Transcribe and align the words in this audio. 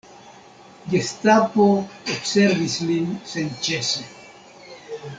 Gestapo 0.93 1.67
observis 2.15 2.81
lin 2.91 3.15
senĉese. 3.35 4.11